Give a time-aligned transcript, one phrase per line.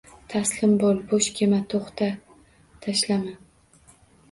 [0.33, 1.01] Taslim bo’l!
[1.11, 1.59] Bo’sh kelma!
[1.75, 2.09] To’xta!
[2.87, 3.37] Tashlama!